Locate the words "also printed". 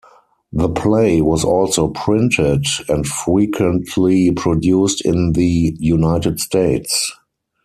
1.43-2.65